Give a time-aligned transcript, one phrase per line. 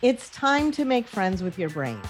[0.00, 2.00] It's time to make friends with your brain.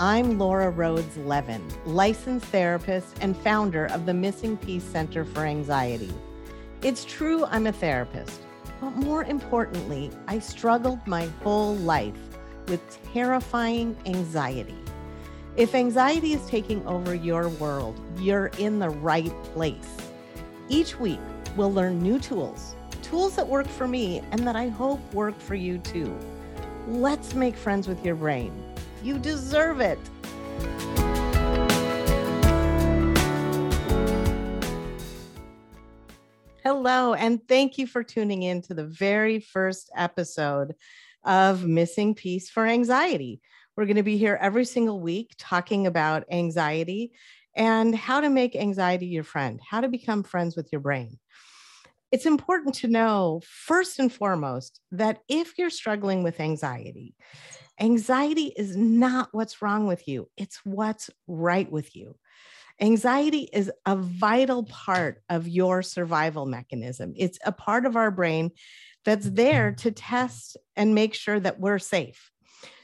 [0.00, 6.10] I'm Laura Rhodes Levin, licensed therapist and founder of the Missing Peace Center for Anxiety.
[6.80, 8.40] It's true I'm a therapist,
[8.80, 12.16] but more importantly, I struggled my whole life
[12.68, 12.80] with
[13.12, 14.78] terrifying anxiety.
[15.54, 19.98] If anxiety is taking over your world, you're in the right place.
[20.70, 21.20] Each week,
[21.58, 25.54] we'll learn new tools, tools that work for me and that I hope work for
[25.54, 26.18] you too.
[26.86, 28.52] Let's make friends with your brain.
[29.02, 29.98] You deserve it.
[36.62, 40.74] Hello, and thank you for tuning in to the very first episode
[41.24, 43.40] of Missing Peace for Anxiety.
[43.76, 47.12] We're going to be here every single week talking about anxiety
[47.56, 51.18] and how to make anxiety your friend, how to become friends with your brain
[52.14, 57.16] it's important to know, first and foremost, that if you're struggling with anxiety,
[57.80, 62.14] anxiety is not what's wrong with you, it's what's right with you.
[62.80, 67.14] Anxiety is a vital part of your survival mechanism.
[67.16, 68.52] It's a part of our brain
[69.04, 72.30] that's there to test and make sure that we're safe.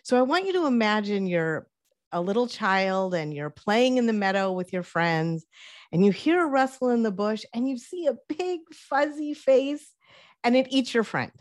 [0.03, 1.69] So I want you to imagine you're
[2.12, 5.44] a little child and you're playing in the meadow with your friends
[5.92, 9.92] and you hear a rustle in the bush and you see a big fuzzy face
[10.44, 11.33] and it eats your friend.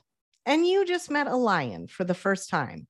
[0.45, 2.87] And you just met a lion for the first time.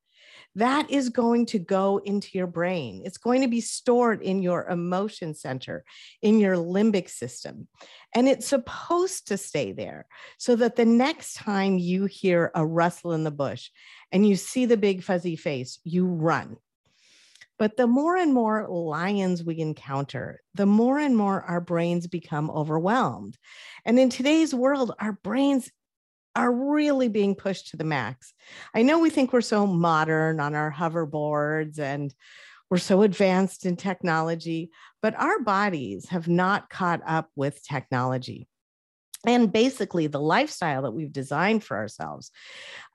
[0.55, 3.03] That is going to go into your brain.
[3.05, 5.83] It's going to be stored in your emotion center,
[6.21, 7.67] in your limbic system.
[8.15, 10.07] And it's supposed to stay there
[10.37, 13.69] so that the next time you hear a rustle in the bush
[14.11, 16.57] and you see the big fuzzy face, you run
[17.59, 22.49] but the more and more lions we encounter, the more and more our brains become
[22.49, 23.37] overwhelmed.
[23.85, 25.69] And in today's world, our brains
[26.35, 28.33] are really being pushed to the max.
[28.73, 32.13] I know we think we're so modern on our hoverboards and
[32.69, 34.71] we're so advanced in technology,
[35.01, 38.47] but our bodies have not caught up with technology
[39.25, 42.31] and basically the lifestyle that we've designed for ourselves.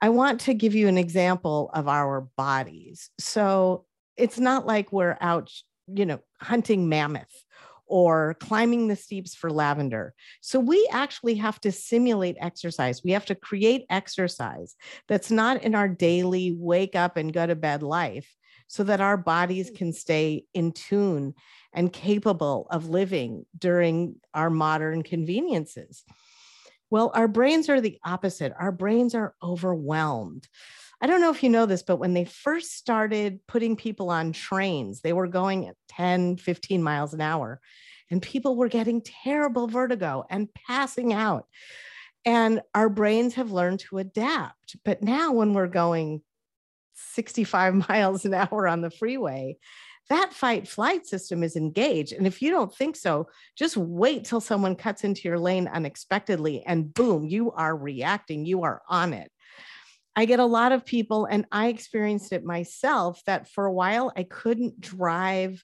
[0.01, 3.11] I want to give you an example of our bodies.
[3.19, 3.85] So,
[4.17, 5.51] it's not like we're out,
[5.87, 7.45] you know, hunting mammoth
[7.87, 10.13] or climbing the steeps for lavender.
[10.41, 13.03] So we actually have to simulate exercise.
[13.03, 14.75] We have to create exercise
[15.07, 18.33] that's not in our daily wake up and go to bed life
[18.67, 21.35] so that our bodies can stay in tune
[21.73, 26.03] and capable of living during our modern conveniences.
[26.89, 28.53] Well, our brains are the opposite.
[28.57, 30.47] Our brains are overwhelmed.
[31.01, 34.31] I don't know if you know this, but when they first started putting people on
[34.31, 37.59] trains, they were going at 10, 15 miles an hour,
[38.09, 41.45] and people were getting terrible vertigo and passing out.
[42.23, 44.77] And our brains have learned to adapt.
[44.83, 46.21] But now, when we're going
[46.95, 49.57] 65 miles an hour on the freeway,
[50.09, 52.13] that fight flight system is engaged.
[52.13, 53.27] And if you don't think so,
[53.57, 58.63] just wait till someone cuts into your lane unexpectedly and boom, you are reacting, you
[58.63, 59.31] are on it.
[60.15, 64.13] I get a lot of people, and I experienced it myself that for a while
[64.15, 65.63] I couldn't drive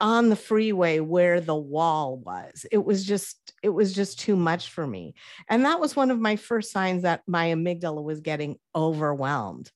[0.00, 2.66] on the freeway where the wall was.
[2.72, 5.14] It was just it was just too much for me.
[5.48, 9.70] And that was one of my first signs that my amygdala was getting overwhelmed.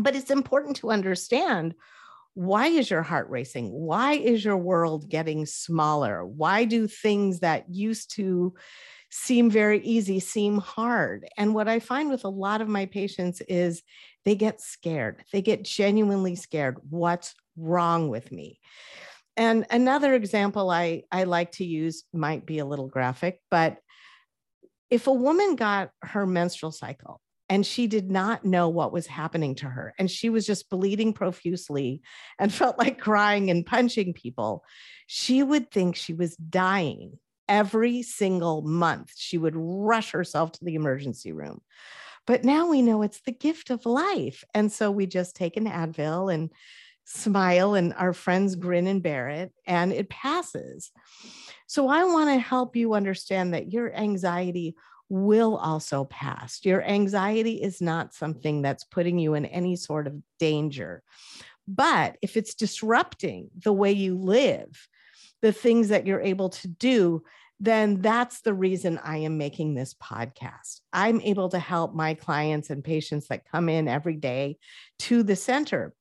[0.00, 1.74] But it's important to understand
[2.34, 7.68] why is your heart racing why is your world getting smaller why do things that
[7.68, 8.52] used to
[9.16, 11.24] seem very easy seem hard.
[11.36, 13.80] And what I find with a lot of my patients is
[14.24, 15.22] they get scared.
[15.32, 16.78] They get genuinely scared.
[16.90, 18.58] What's wrong with me?
[19.36, 23.78] And another example I, I like to use might be a little graphic, but
[24.90, 29.54] if a woman got her menstrual cycle and she did not know what was happening
[29.56, 32.02] to her and she was just bleeding profusely
[32.38, 34.64] and felt like crying and punching people,
[35.06, 37.18] she would think she was dying
[37.48, 39.12] every single month.
[39.16, 41.60] She would rush herself to the emergency room.
[42.26, 44.44] But now we know it's the gift of life.
[44.54, 46.50] And so we just take an Advil and
[47.04, 50.90] smile, and our friends grin and bear it, and it passes.
[51.66, 54.74] So I want to help you understand that your anxiety
[55.08, 56.64] will also pass.
[56.64, 61.02] Your anxiety is not something that's putting you in any sort of danger.
[61.68, 64.88] But if it's disrupting the way you live,
[65.42, 67.22] the things that you're able to do,
[67.60, 70.80] then that's the reason I am making this podcast.
[70.92, 74.58] I'm able to help my clients and patients that come in every day
[75.00, 75.94] to the center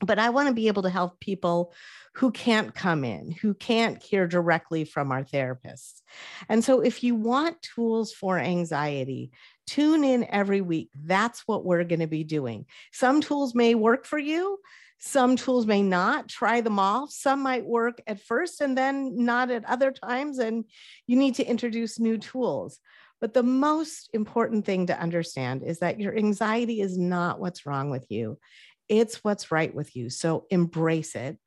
[0.00, 1.72] but I want to be able to help people
[2.14, 6.02] who can't come in, who can't hear directly from our therapists.
[6.48, 9.32] And so, if you want tools for anxiety,
[9.66, 10.90] tune in every week.
[11.04, 12.66] That's what we're going to be doing.
[12.92, 14.58] Some tools may work for you,
[14.98, 16.28] some tools may not.
[16.28, 17.06] Try them all.
[17.08, 20.38] Some might work at first and then not at other times.
[20.38, 20.64] And
[21.06, 22.80] you need to introduce new tools.
[23.20, 27.90] But the most important thing to understand is that your anxiety is not what's wrong
[27.90, 28.38] with you.
[28.88, 30.10] It's what's right with you.
[30.10, 31.38] So embrace it.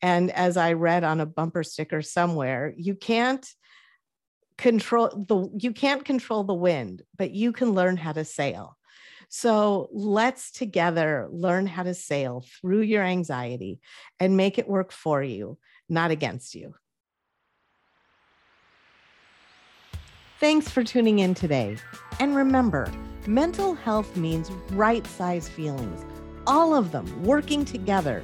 [0.00, 3.46] And as I read on a bumper sticker somewhere, you can't
[4.56, 8.76] control the you can't control the wind, but you can learn how to sail.
[9.28, 13.80] So let's together learn how to sail through your anxiety
[14.18, 15.58] and make it work for you,
[15.88, 16.74] not against you.
[20.40, 21.76] Thanks for tuning in today.
[22.20, 22.90] And remember,
[23.26, 26.04] mental health means right size feelings
[26.46, 28.22] all of them working together.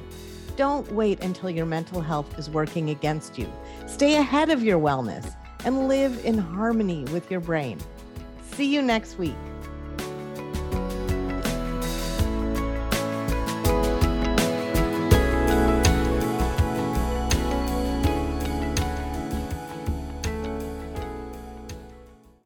[0.55, 3.51] Don't wait until your mental health is working against you.
[3.87, 5.35] Stay ahead of your wellness
[5.65, 7.79] and live in harmony with your brain.
[8.51, 9.35] See you next week.